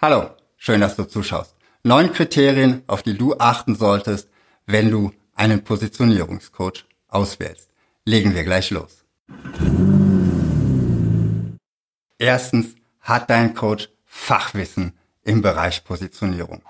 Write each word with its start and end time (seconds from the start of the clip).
Hallo, 0.00 0.30
schön, 0.56 0.80
dass 0.80 0.94
du 0.94 1.02
zuschaust. 1.02 1.56
Neun 1.82 2.12
Kriterien, 2.12 2.84
auf 2.86 3.02
die 3.02 3.18
du 3.18 3.36
achten 3.36 3.74
solltest, 3.74 4.28
wenn 4.64 4.92
du 4.92 5.12
einen 5.34 5.64
Positionierungscoach 5.64 6.84
auswählst. 7.08 7.68
Legen 8.04 8.32
wir 8.32 8.44
gleich 8.44 8.70
los. 8.70 9.04
Erstens 12.16 12.76
hat 13.00 13.28
dein 13.28 13.54
Coach 13.54 13.88
Fachwissen 14.04 14.96
im 15.24 15.42
Bereich 15.42 15.82
Positionierung. 15.82 16.62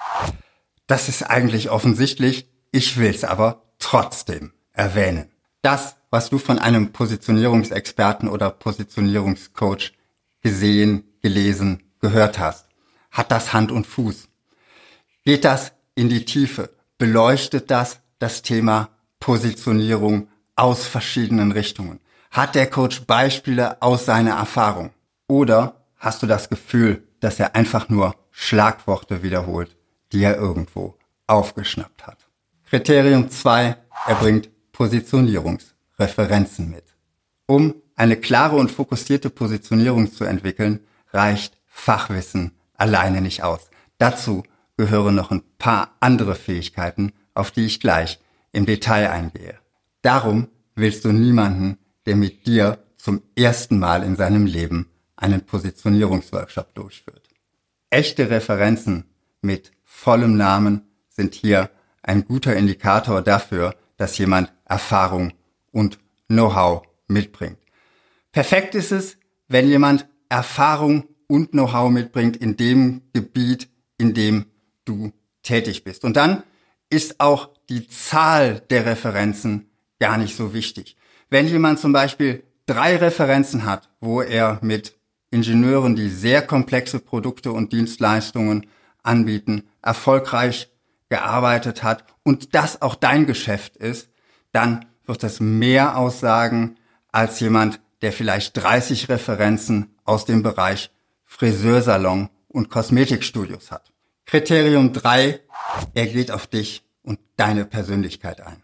Das 0.87 1.11
ist 1.11 1.23
eigentlich 1.23 1.69
offensichtlich, 1.69 2.49
ich 2.73 2.97
will 2.97 3.11
es 3.11 3.25
aber 3.25 3.63
trotzdem 3.79 4.55
erwähnen. 4.73 5.31
Das, 5.61 5.97
was 6.09 6.31
du 6.31 6.39
von 6.39 6.59
einem 6.59 6.93
Positionierungsexperten 6.93 8.27
oder 8.27 8.49
Positionierungscoach 8.49 9.93
gesehen, 10.41 11.05
gelesen, 11.21 11.83
gehört 12.01 12.39
hast, 12.39 12.68
hat 13.19 13.33
das 13.33 13.53
Hand 13.53 13.73
und 13.73 13.87
Fuß? 13.87 14.29
Geht 15.25 15.45
das 15.45 15.73
in 15.97 16.09
die 16.09 16.25
Tiefe? 16.25 16.71
Beleuchtet 16.97 17.71
das 17.71 18.01
das 18.21 18.43
Thema 18.43 18.91
Positionierung 19.21 20.29
aus 20.55 20.87
verschiedenen 20.87 21.53
Richtungen? 21.53 22.01
Hat 22.31 22.55
der 22.55 22.71
Coach 22.71 23.03
Beispiele 23.07 23.83
aus 23.83 24.05
seiner 24.07 24.37
Erfahrung? 24.37 24.91
Oder 25.27 25.85
hast 25.97 26.23
du 26.23 26.27
das 26.27 26.49
Gefühl, 26.49 27.03
dass 27.21 27.41
er 27.41 27.57
einfach 27.57 27.89
nur 27.89 28.15
Schlagworte 28.31 29.23
wiederholt, 29.23 29.77
die 30.13 30.23
er 30.23 30.37
irgendwo 30.37 30.97
aufgeschnappt 31.27 32.07
hat? 32.07 32.29
Kriterium 32.71 33.31
2, 33.31 33.77
er 34.07 34.15
bringt 34.15 34.49
Positionierungsreferenzen 34.73 36.71
mit. 36.71 36.85
Um 37.47 37.75
eine 37.97 38.17
klare 38.17 38.55
und 38.57 38.71
fokussierte 38.71 39.29
Positionierung 39.29 40.13
zu 40.13 40.25
entwickeln, 40.25 40.87
reicht 41.13 41.59
Fachwissen 41.67 42.58
alleine 42.79 43.21
nicht 43.21 43.43
aus. 43.43 43.69
Dazu 43.99 44.45
gehören 44.77 45.15
noch 45.15 45.31
ein 45.31 45.43
paar 45.59 45.97
andere 46.01 46.35
Fähigkeiten, 46.35 47.13
auf 47.35 47.51
die 47.51 47.67
ich 47.67 47.81
gleich 47.81 48.19
im 48.53 48.65
Detail 48.65 49.11
eingehe. 49.11 49.59
Darum 50.03 50.49
willst 50.75 51.05
du 51.05 51.13
niemanden, 51.13 51.79
der 52.07 52.17
mit 52.17 52.47
dir 52.47 52.79
zum 52.97 53.23
ersten 53.37 53.79
Mal 53.79 54.03
in 54.03 54.17
seinem 54.17 54.47
Leben 54.47 54.89
einen 55.17 55.45
Positionierungsworkshop 55.45 56.75
durchführt. 56.75 57.29
Echte 57.91 58.31
Referenzen 58.31 59.05
mit 59.43 59.73
vollem 59.85 60.37
Namen 60.37 60.83
sind 61.09 61.35
hier 61.35 61.71
ein 62.03 62.25
guter 62.25 62.55
Indikator 62.55 63.23
dafür, 63.23 63.75
dass 63.97 64.17
jemand 64.19 64.53
Erfahrung 64.65 65.33
und 65.73 65.99
Know-how 66.29 66.83
mitbringt. 67.09 67.59
Perfekt 68.33 68.75
ist 68.75 68.93
es, 68.93 69.17
wenn 69.49 69.69
jemand 69.69 70.07
Erfahrung 70.29 71.09
und 71.29 71.53
Know-how 71.53 71.91
mitbringt 71.91 72.37
in 72.37 72.57
dem 72.57 73.03
Gebiet, 73.13 73.69
in 73.99 74.15
dem 74.15 74.47
du 74.85 75.13
tätig 75.43 75.85
bist. 75.85 76.05
Und 76.05 76.17
dann 76.17 76.43
ist 76.91 77.21
auch 77.21 77.51
die 77.69 77.87
Zahl 77.87 78.61
der 78.71 78.87
Referenzen 78.87 79.71
gar 80.01 80.19
nicht 80.19 80.37
so 80.37 80.53
wichtig. 80.53 80.97
Wenn 81.31 81.47
jemand 81.47 81.79
zum 81.79 81.93
Beispiel 81.93 82.43
drei 82.67 82.97
Referenzen 82.97 83.65
hat, 83.65 83.89
wo 84.01 84.23
er 84.23 84.59
mit 84.63 84.97
Ingenieuren, 85.31 85.95
die 85.95 86.09
sehr 86.09 86.43
komplexe 86.43 86.99
Produkte 86.99 87.53
und 87.53 87.73
Dienstleistungen 87.73 88.67
anbieten, 89.03 89.65
erfolgreich 89.83 90.71
gearbeitet 91.11 91.83
hat 91.83 92.05
und 92.23 92.55
das 92.55 92.81
auch 92.81 92.95
dein 92.95 93.27
Geschäft 93.27 93.77
ist, 93.77 94.11
dann 94.53 94.87
wird 95.07 95.23
das 95.23 95.41
mehr 95.41 95.97
aussagen 95.97 96.77
als 97.13 97.41
jemand, 97.41 97.81
der 98.03 98.13
vielleicht 98.13 98.57
30 98.57 99.09
Referenzen 99.09 99.95
aus 100.05 100.25
dem 100.25 100.43
Bereich 100.43 100.91
Friseursalon 101.29 102.31
und 102.49 102.71
Kosmetikstudios 102.71 103.71
hat. 103.71 103.93
Kriterium 104.27 104.93
3, 104.93 105.41
er 105.95 106.07
geht 106.07 106.33
auf 106.33 106.47
dich 106.47 106.85
und 107.03 107.21
deine 107.37 107.65
Persönlichkeit 107.65 108.41
ein. 108.41 108.63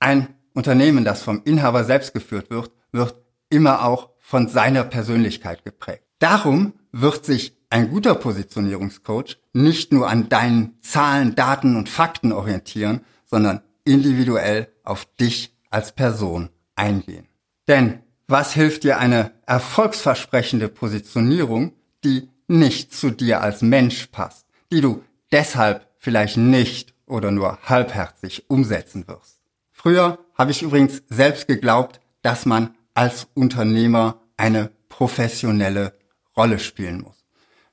Ein 0.00 0.34
Unternehmen, 0.52 1.04
das 1.04 1.22
vom 1.22 1.42
Inhaber 1.44 1.84
selbst 1.84 2.12
geführt 2.12 2.50
wird, 2.50 2.72
wird 2.92 3.14
immer 3.48 3.84
auch 3.84 4.10
von 4.18 4.48
seiner 4.48 4.84
Persönlichkeit 4.84 5.64
geprägt. 5.64 6.04
Darum 6.18 6.74
wird 6.92 7.24
sich 7.24 7.56
ein 7.70 7.90
guter 7.90 8.14
Positionierungscoach 8.14 9.38
nicht 9.52 9.92
nur 9.92 10.08
an 10.08 10.28
deinen 10.28 10.78
Zahlen, 10.82 11.34
Daten 11.34 11.76
und 11.76 11.88
Fakten 11.88 12.32
orientieren, 12.32 13.00
sondern 13.24 13.62
individuell 13.84 14.68
auf 14.82 15.06
dich 15.16 15.56
als 15.70 15.92
Person 15.92 16.50
eingehen. 16.76 17.26
Denn 17.66 18.00
was 18.26 18.52
hilft 18.52 18.84
dir 18.84 18.98
eine 18.98 19.32
erfolgsversprechende 19.46 20.68
Positionierung, 20.68 21.72
die 22.04 22.30
nicht 22.46 22.92
zu 22.94 23.10
dir 23.10 23.40
als 23.40 23.62
Mensch 23.62 24.06
passt, 24.08 24.46
die 24.70 24.80
du 24.80 25.02
deshalb 25.32 25.88
vielleicht 25.98 26.36
nicht 26.36 26.94
oder 27.06 27.30
nur 27.30 27.58
halbherzig 27.62 28.48
umsetzen 28.48 29.08
wirst? 29.08 29.40
Früher 29.72 30.18
habe 30.34 30.50
ich 30.50 30.62
übrigens 30.62 31.02
selbst 31.08 31.46
geglaubt, 31.46 32.00
dass 32.22 32.46
man 32.46 32.74
als 32.94 33.26
Unternehmer 33.34 34.20
eine 34.36 34.70
professionelle 34.88 35.94
Rolle 36.36 36.58
spielen 36.58 37.02
muss. 37.02 37.24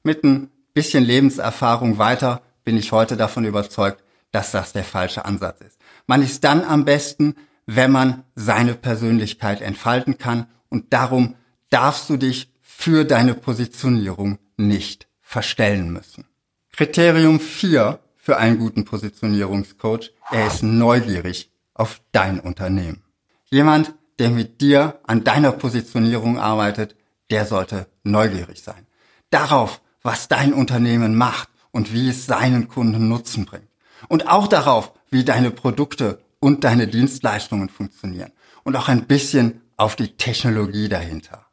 Mit 0.03 0.23
ein 0.23 0.49
bisschen 0.73 1.03
Lebenserfahrung 1.03 1.97
weiter 1.97 2.41
bin 2.63 2.77
ich 2.77 2.91
heute 2.91 3.17
davon 3.17 3.45
überzeugt, 3.45 4.03
dass 4.31 4.51
das 4.51 4.73
der 4.73 4.83
falsche 4.83 5.25
Ansatz 5.25 5.61
ist. 5.61 5.77
Man 6.07 6.21
ist 6.21 6.43
dann 6.43 6.63
am 6.63 6.85
besten, 6.85 7.35
wenn 7.65 7.91
man 7.91 8.23
seine 8.35 8.73
Persönlichkeit 8.73 9.61
entfalten 9.61 10.17
kann 10.17 10.47
und 10.69 10.93
darum 10.93 11.35
darfst 11.69 12.09
du 12.09 12.17
dich 12.17 12.50
für 12.81 13.05
deine 13.05 13.35
Positionierung 13.35 14.39
nicht 14.57 15.07
verstellen 15.21 15.93
müssen. 15.93 16.25
Kriterium 16.71 17.39
4 17.39 17.99
für 18.15 18.37
einen 18.37 18.57
guten 18.57 18.85
Positionierungscoach, 18.85 20.11
er 20.31 20.47
ist 20.47 20.63
neugierig 20.63 21.51
auf 21.75 22.01
dein 22.11 22.39
Unternehmen. 22.39 23.03
Jemand, 23.45 23.93
der 24.17 24.31
mit 24.31 24.61
dir 24.61 24.99
an 25.03 25.23
deiner 25.23 25.51
Positionierung 25.51 26.39
arbeitet, 26.39 26.95
der 27.29 27.45
sollte 27.45 27.87
neugierig 28.03 28.63
sein. 28.63 28.87
Darauf, 29.29 29.81
was 30.01 30.27
dein 30.27 30.51
Unternehmen 30.51 31.15
macht 31.15 31.49
und 31.69 31.93
wie 31.93 32.09
es 32.09 32.25
seinen 32.25 32.67
Kunden 32.67 33.09
Nutzen 33.09 33.45
bringt. 33.45 33.67
Und 34.07 34.27
auch 34.27 34.47
darauf, 34.47 34.91
wie 35.11 35.23
deine 35.23 35.51
Produkte 35.51 36.19
und 36.39 36.63
deine 36.63 36.87
Dienstleistungen 36.87 37.69
funktionieren. 37.69 38.31
Und 38.63 38.75
auch 38.75 38.89
ein 38.89 39.05
bisschen 39.05 39.61
auf 39.77 39.95
die 39.95 40.17
Technologie 40.17 40.89
dahinter. 40.89 41.45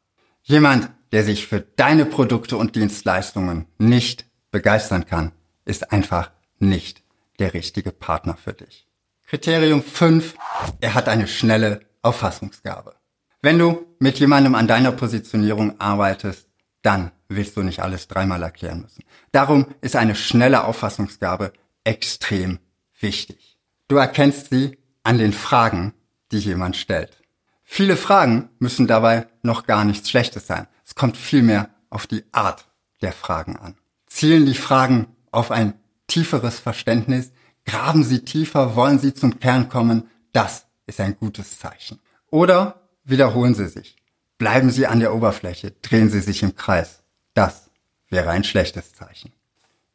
Jemand, 0.42 0.90
der 1.12 1.24
sich 1.24 1.46
für 1.46 1.60
deine 1.60 2.04
Produkte 2.04 2.56
und 2.56 2.76
Dienstleistungen 2.76 3.66
nicht 3.78 4.26
begeistern 4.50 5.06
kann, 5.06 5.32
ist 5.64 5.92
einfach 5.92 6.30
nicht 6.58 7.02
der 7.38 7.54
richtige 7.54 7.92
Partner 7.92 8.36
für 8.36 8.52
dich. 8.52 8.86
Kriterium 9.26 9.82
5, 9.82 10.34
er 10.80 10.94
hat 10.94 11.08
eine 11.08 11.28
schnelle 11.28 11.80
Auffassungsgabe. 12.02 12.94
Wenn 13.42 13.58
du 13.58 13.86
mit 13.98 14.18
jemandem 14.18 14.54
an 14.54 14.66
deiner 14.66 14.92
Positionierung 14.92 15.80
arbeitest, 15.80 16.48
dann 16.82 17.12
willst 17.28 17.56
du 17.56 17.62
nicht 17.62 17.80
alles 17.80 18.08
dreimal 18.08 18.42
erklären 18.42 18.80
müssen. 18.80 19.04
Darum 19.32 19.66
ist 19.80 19.96
eine 19.96 20.14
schnelle 20.14 20.64
Auffassungsgabe 20.64 21.52
extrem 21.84 22.58
wichtig. 23.00 23.58
Du 23.86 23.96
erkennst 23.96 24.50
sie 24.50 24.78
an 25.02 25.18
den 25.18 25.32
Fragen, 25.32 25.94
die 26.32 26.38
jemand 26.38 26.76
stellt. 26.76 27.22
Viele 27.64 27.96
Fragen 27.96 28.48
müssen 28.58 28.86
dabei 28.86 29.26
noch 29.42 29.66
gar 29.66 29.84
nichts 29.84 30.08
Schlechtes 30.08 30.46
sein. 30.46 30.66
Es 30.88 30.94
kommt 30.94 31.18
vielmehr 31.18 31.68
auf 31.90 32.06
die 32.06 32.24
Art 32.32 32.66
der 33.02 33.12
Fragen 33.12 33.56
an. 33.56 33.76
Zielen 34.06 34.46
die 34.46 34.54
Fragen 34.54 35.06
auf 35.30 35.50
ein 35.50 35.74
tieferes 36.06 36.58
Verständnis? 36.58 37.30
Graben 37.66 38.04
sie 38.04 38.24
tiefer? 38.24 38.74
Wollen 38.74 38.98
sie 38.98 39.12
zum 39.12 39.38
Kern 39.38 39.68
kommen? 39.68 40.08
Das 40.32 40.64
ist 40.86 40.98
ein 41.00 41.14
gutes 41.18 41.58
Zeichen. 41.58 42.00
Oder 42.30 42.88
wiederholen 43.04 43.54
sie 43.54 43.68
sich. 43.68 43.96
Bleiben 44.38 44.70
sie 44.70 44.86
an 44.86 45.00
der 45.00 45.14
Oberfläche, 45.14 45.72
drehen 45.82 46.08
sie 46.08 46.20
sich 46.20 46.42
im 46.42 46.56
Kreis. 46.56 47.02
Das 47.34 47.70
wäre 48.08 48.30
ein 48.30 48.44
schlechtes 48.44 48.94
Zeichen. 48.94 49.32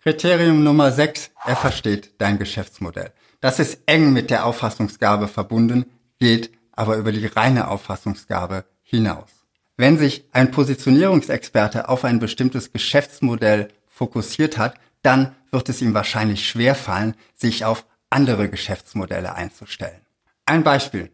Kriterium 0.04 0.64
Nummer 0.64 0.92
6, 0.92 1.32
er 1.44 1.56
versteht 1.56 2.22
dein 2.22 2.38
Geschäftsmodell. 2.38 3.14
Das 3.42 3.58
ist 3.58 3.80
eng 3.88 4.14
mit 4.14 4.30
der 4.30 4.46
Auffassungsgabe 4.46 5.28
verbunden, 5.28 5.86
geht 6.20 6.52
aber 6.72 6.98
über 6.98 7.12
die 7.12 7.26
reine 7.26 7.70
Auffassungsgabe 7.70 8.66
hinaus. 8.84 9.43
Wenn 9.76 9.98
sich 9.98 10.26
ein 10.32 10.52
Positionierungsexperte 10.52 11.90
auf 11.90 12.06
ein 12.06 12.20
bestimmtes 12.20 12.72
Geschäftsmodell 12.72 13.70
fokussiert 13.88 14.58
hat, 14.58 14.76
dann 15.02 15.36
wird 15.52 15.70
es 15.70 15.82
ihm 15.82 15.94
wahrscheinlich 15.94 16.48
schwerfallen, 16.48 17.16
sich 17.36 17.66
auf 17.66 17.86
andere 18.10 18.50
Geschäftsmodelle 18.50 19.34
einzustellen. 19.34 20.02
Ein 20.46 20.64
Beispiel. 20.64 21.12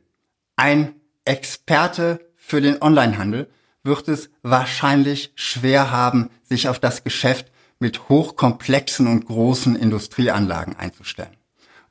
Ein 0.57 0.95
Experte 1.23 2.19
für 2.35 2.59
den 2.59 2.81
Onlinehandel 2.81 3.49
wird 3.83 4.07
es 4.09 4.29
wahrscheinlich 4.41 5.31
schwer 5.35 5.91
haben, 5.91 6.29
sich 6.43 6.67
auf 6.67 6.79
das 6.79 7.03
Geschäft 7.03 7.51
mit 7.79 8.09
hochkomplexen 8.09 9.07
und 9.07 9.25
großen 9.25 9.77
Industrieanlagen 9.77 10.75
einzustellen. 10.75 11.37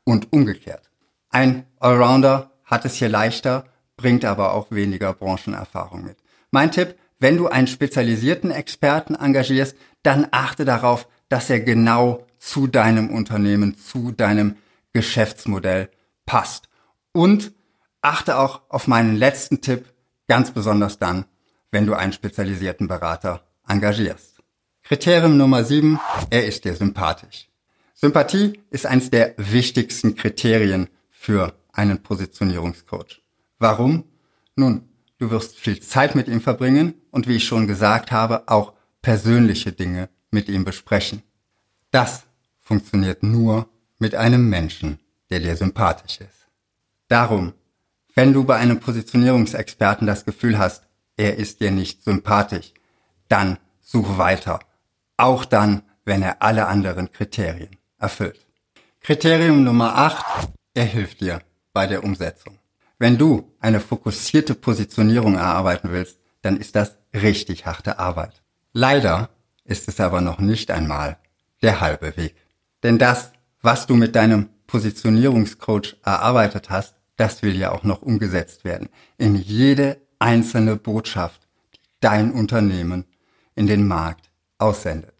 Und 0.04 0.32
umgekehrt. 0.32 0.90
Ein 1.30 1.66
Allrounder 1.78 2.52
hat 2.64 2.84
es 2.84 2.96
hier 2.96 3.08
leichter, 3.08 3.64
bringt 3.96 4.24
aber 4.24 4.52
auch 4.52 4.70
weniger 4.70 5.14
Branchenerfahrung 5.14 6.04
mit. 6.04 6.18
Mein 6.50 6.70
Tipp, 6.70 6.96
wenn 7.18 7.36
du 7.36 7.48
einen 7.48 7.66
spezialisierten 7.66 8.50
Experten 8.50 9.14
engagierst, 9.14 9.76
dann 10.02 10.28
achte 10.30 10.64
darauf, 10.64 11.08
dass 11.28 11.50
er 11.50 11.60
genau 11.60 12.26
zu 12.38 12.66
deinem 12.66 13.10
Unternehmen, 13.10 13.76
zu 13.76 14.12
deinem 14.12 14.56
Geschäftsmodell 14.92 15.90
passt. 16.24 16.68
Und 17.12 17.52
achte 18.00 18.38
auch 18.38 18.62
auf 18.68 18.86
meinen 18.86 19.16
letzten 19.16 19.60
Tipp, 19.60 19.92
ganz 20.28 20.52
besonders 20.52 20.98
dann, 20.98 21.24
wenn 21.70 21.86
du 21.86 21.94
einen 21.94 22.12
spezialisierten 22.12 22.88
Berater 22.88 23.42
engagierst. 23.66 24.40
Kriterium 24.82 25.36
Nummer 25.36 25.64
sieben: 25.64 26.00
er 26.30 26.46
ist 26.46 26.64
dir 26.64 26.74
sympathisch. 26.74 27.48
Sympathie 27.94 28.60
ist 28.70 28.86
eines 28.86 29.10
der 29.10 29.34
wichtigsten 29.36 30.14
Kriterien 30.14 30.88
für 31.10 31.54
einen 31.72 32.02
Positionierungscoach. 32.02 33.22
Warum? 33.58 34.04
Nun, 34.54 34.88
du 35.18 35.30
wirst 35.30 35.56
viel 35.56 35.80
Zeit 35.80 36.14
mit 36.14 36.28
ihm 36.28 36.40
verbringen 36.40 36.94
und 37.10 37.28
wie 37.28 37.36
ich 37.36 37.44
schon 37.44 37.66
gesagt 37.66 38.12
habe, 38.12 38.48
auch 38.48 38.72
persönliche 39.02 39.72
Dinge 39.72 40.08
mit 40.30 40.48
ihm 40.48 40.64
besprechen. 40.64 41.22
Das 41.90 42.24
funktioniert 42.60 43.22
nur 43.22 43.68
mit 43.98 44.14
einem 44.14 44.48
Menschen, 44.48 44.98
der 45.30 45.40
dir 45.40 45.56
sympathisch 45.56 46.20
ist. 46.20 46.48
Darum, 47.08 47.54
wenn 48.14 48.32
du 48.32 48.44
bei 48.44 48.56
einem 48.56 48.80
Positionierungsexperten 48.80 50.06
das 50.06 50.24
Gefühl 50.24 50.58
hast, 50.58 50.84
er 51.16 51.36
ist 51.36 51.60
dir 51.60 51.70
nicht 51.70 52.04
sympathisch, 52.04 52.72
dann 53.28 53.58
such 53.80 54.18
weiter. 54.18 54.60
Auch 55.16 55.44
dann, 55.44 55.82
wenn 56.04 56.22
er 56.22 56.42
alle 56.42 56.66
anderen 56.66 57.10
Kriterien 57.12 57.76
erfüllt. 57.98 58.46
Kriterium 59.00 59.64
Nummer 59.64 59.96
8. 59.96 60.48
Er 60.74 60.84
hilft 60.84 61.20
dir 61.20 61.40
bei 61.72 61.86
der 61.86 62.04
Umsetzung. 62.04 62.58
Wenn 62.98 63.16
du 63.16 63.52
eine 63.60 63.80
fokussierte 63.80 64.54
Positionierung 64.54 65.36
erarbeiten 65.36 65.90
willst, 65.92 66.18
dann 66.42 66.56
ist 66.56 66.74
das 66.74 66.96
richtig 67.14 67.66
harte 67.66 67.98
Arbeit. 67.98 68.42
Leider 68.72 69.30
ist 69.64 69.88
es 69.88 70.00
aber 70.00 70.20
noch 70.20 70.38
nicht 70.38 70.70
einmal 70.70 71.18
der 71.62 71.80
halbe 71.80 72.16
Weg. 72.16 72.34
Denn 72.82 72.98
das, 72.98 73.32
was 73.60 73.86
du 73.86 73.94
mit 73.94 74.16
deinem 74.16 74.48
Positionierungscoach 74.66 75.96
erarbeitet 76.04 76.70
hast, 76.70 76.94
das 77.16 77.42
will 77.42 77.56
ja 77.56 77.72
auch 77.72 77.84
noch 77.84 78.02
umgesetzt 78.02 78.64
werden. 78.64 78.88
In 79.16 79.34
jede 79.34 80.00
einzelne 80.18 80.76
Botschaft, 80.76 81.42
die 81.74 81.78
dein 82.00 82.32
Unternehmen 82.32 83.04
in 83.54 83.66
den 83.66 83.86
Markt 83.86 84.30
aussendet. 84.58 85.14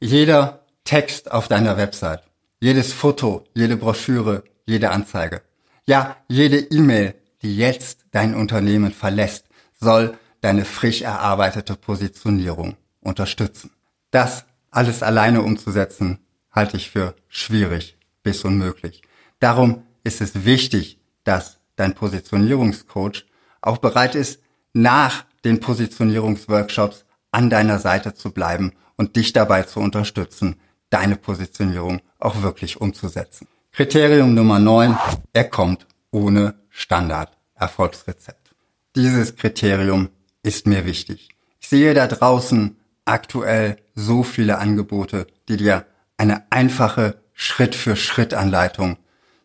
Jeder 0.00 0.64
Text 0.84 1.30
auf 1.30 1.48
deiner 1.48 1.76
Website, 1.76 2.22
jedes 2.60 2.92
Foto, 2.92 3.44
jede 3.54 3.76
Broschüre, 3.76 4.44
jede 4.64 4.90
Anzeige, 4.90 5.42
ja, 5.86 6.16
jede 6.28 6.58
E-Mail, 6.58 7.14
die 7.42 7.56
jetzt 7.56 8.04
dein 8.10 8.34
Unternehmen 8.34 8.92
verlässt, 8.92 9.46
soll 9.78 10.18
deine 10.40 10.64
frisch 10.64 11.02
erarbeitete 11.02 11.76
Positionierung 11.76 12.76
unterstützen. 13.00 13.70
Das 14.10 14.44
alles 14.70 15.02
alleine 15.02 15.42
umzusetzen, 15.42 16.18
halte 16.50 16.76
ich 16.76 16.90
für 16.90 17.14
schwierig 17.28 17.96
bis 18.22 18.44
unmöglich. 18.44 19.02
Darum 19.38 19.84
ist 20.04 20.20
es 20.20 20.44
wichtig, 20.44 21.00
dass 21.24 21.58
dein 21.76 21.94
Positionierungscoach 21.94 23.26
auch 23.62 23.78
bereit 23.78 24.14
ist, 24.14 24.40
nach 24.72 25.24
den 25.44 25.60
Positionierungsworkshops 25.60 27.04
an 27.32 27.50
deiner 27.50 27.78
Seite 27.78 28.14
zu 28.14 28.32
bleiben 28.32 28.72
und 28.96 29.16
dich 29.16 29.32
dabei 29.32 29.62
zu 29.62 29.80
unterstützen, 29.80 30.56
deine 30.90 31.16
Positionierung 31.16 32.00
auch 32.18 32.42
wirklich 32.42 32.80
umzusetzen. 32.80 33.46
Kriterium 33.72 34.34
Nummer 34.34 34.58
9, 34.58 34.96
er 35.32 35.44
kommt 35.44 35.86
ohne 36.10 36.54
Standard-Erfolgsrezept. 36.70 38.54
Dieses 38.96 39.36
Kriterium 39.36 40.10
ist 40.42 40.66
mir 40.66 40.84
wichtig. 40.86 41.28
Ich 41.60 41.68
sehe 41.68 41.94
da 41.94 42.06
draußen 42.06 42.76
aktuell 43.04 43.76
so 43.94 44.22
viele 44.22 44.58
Angebote, 44.58 45.26
die 45.48 45.56
dir 45.56 45.86
eine 46.16 46.50
einfache 46.50 47.20
Schritt-für-Schritt-Anleitung 47.34 48.96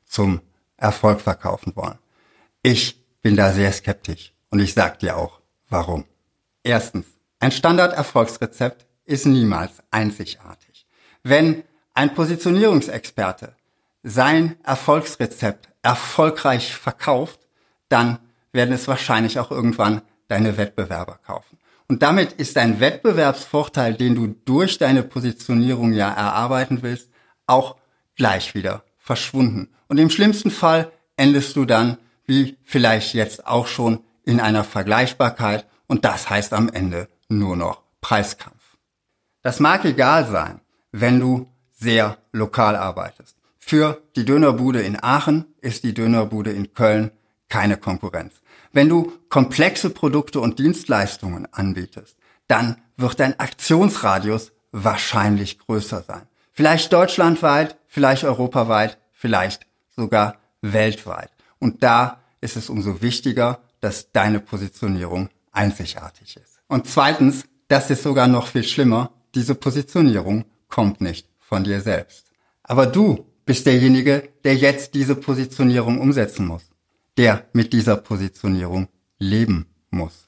zum 0.05 0.41
Erfolg 0.77 1.21
verkaufen 1.21 1.75
wollen. 1.75 1.97
Ich 2.61 3.03
bin 3.21 3.35
da 3.35 3.51
sehr 3.51 3.71
skeptisch 3.71 4.33
und 4.49 4.59
ich 4.59 4.73
sag 4.73 4.99
dir 4.99 5.17
auch, 5.17 5.41
warum. 5.69 6.05
Erstens, 6.63 7.05
ein 7.39 7.51
Standard-Erfolgsrezept 7.51 8.85
ist 9.05 9.25
niemals 9.25 9.71
einzigartig. 9.91 10.87
Wenn 11.23 11.63
ein 11.93 12.13
Positionierungsexperte 12.13 13.55
sein 14.03 14.57
Erfolgsrezept 14.63 15.69
erfolgreich 15.85 16.75
verkauft, 16.75 17.39
dann 17.89 18.17
werden 18.51 18.73
es 18.73 18.87
wahrscheinlich 18.87 19.39
auch 19.39 19.51
irgendwann 19.51 20.01
deine 20.27 20.57
Wettbewerber 20.57 21.19
kaufen. 21.25 21.59
Und 21.87 22.01
damit 22.01 22.33
ist 22.33 22.57
ein 22.57 22.79
Wettbewerbsvorteil, 22.79 23.93
den 23.93 24.15
du 24.15 24.27
durch 24.45 24.79
deine 24.79 25.03
Positionierung 25.03 25.93
ja 25.93 26.11
erarbeiten 26.11 26.81
willst, 26.81 27.09
auch 27.45 27.75
gleich 28.15 28.55
wieder 28.55 28.83
verschwunden. 28.97 29.69
Und 29.87 29.99
im 29.99 30.09
schlimmsten 30.09 30.49
Fall 30.49 30.91
endest 31.15 31.55
du 31.55 31.65
dann, 31.65 31.97
wie 32.25 32.57
vielleicht 32.63 33.13
jetzt 33.13 33.45
auch 33.45 33.67
schon, 33.67 34.03
in 34.23 34.39
einer 34.39 34.63
Vergleichbarkeit 34.63 35.67
und 35.85 36.03
das 36.03 36.31
heißt 36.31 36.53
am 36.53 36.69
Ende 36.69 37.07
nur 37.29 37.55
noch 37.55 37.83
Preiskampf. 38.01 38.77
Das 39.43 39.59
mag 39.59 39.85
egal 39.85 40.25
sein, 40.25 40.61
wenn 40.91 41.19
du 41.19 41.47
sehr 41.71 42.17
lokal 42.31 42.75
arbeitest. 42.75 43.34
Für 43.67 44.03
die 44.15 44.25
Dönerbude 44.25 44.83
in 44.83 44.95
Aachen 45.01 45.45
ist 45.59 45.83
die 45.83 45.95
Dönerbude 45.95 46.51
in 46.51 46.75
Köln 46.75 47.09
keine 47.49 47.77
Konkurrenz. 47.77 48.35
Wenn 48.73 48.89
du 48.89 49.11
komplexe 49.27 49.89
Produkte 49.89 50.39
und 50.39 50.59
Dienstleistungen 50.59 51.51
anbietest, 51.51 52.15
dann 52.47 52.79
wird 52.95 53.19
dein 53.19 53.39
Aktionsradius 53.39 54.51
wahrscheinlich 54.71 55.57
größer 55.57 56.03
sein. 56.03 56.27
Vielleicht 56.53 56.93
deutschlandweit, 56.93 57.75
vielleicht 57.87 58.23
europaweit, 58.23 58.99
vielleicht 59.11 59.65
sogar 59.95 60.37
weltweit. 60.61 61.31
Und 61.57 61.81
da 61.81 62.19
ist 62.41 62.57
es 62.57 62.69
umso 62.69 63.01
wichtiger, 63.01 63.61
dass 63.79 64.11
deine 64.11 64.41
Positionierung 64.41 65.29
einzigartig 65.51 66.37
ist. 66.37 66.59
Und 66.67 66.87
zweitens, 66.87 67.45
das 67.67 67.89
ist 67.89 68.03
sogar 68.03 68.27
noch 68.27 68.45
viel 68.45 68.63
schlimmer, 68.63 69.09
diese 69.33 69.55
Positionierung 69.55 70.45
kommt 70.69 71.01
nicht 71.01 71.27
von 71.39 71.63
dir 71.63 71.81
selbst. 71.81 72.27
Aber 72.61 72.85
du 72.85 73.25
bist 73.45 73.65
derjenige, 73.65 74.29
der 74.43 74.55
jetzt 74.55 74.93
diese 74.93 75.15
Positionierung 75.15 75.99
umsetzen 75.99 76.45
muss 76.45 76.63
der 77.17 77.47
mit 77.53 77.73
dieser 77.73 77.97
Positionierung 77.97 78.87
leben 79.17 79.67
muss. 79.89 80.27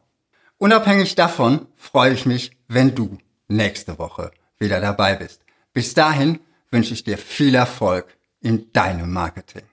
Unabhängig 0.58 1.14
davon 1.14 1.66
freue 1.76 2.14
ich 2.14 2.26
mich, 2.26 2.56
wenn 2.68 2.94
du 2.94 3.18
nächste 3.48 3.98
Woche 3.98 4.30
wieder 4.58 4.80
dabei 4.80 5.16
bist. 5.16 5.42
Bis 5.72 5.94
dahin 5.94 6.38
wünsche 6.70 6.94
ich 6.94 7.02
dir 7.04 7.18
viel 7.18 7.54
Erfolg 7.54 8.16
in 8.40 8.72
deinem 8.72 9.12
Marketing. 9.12 9.64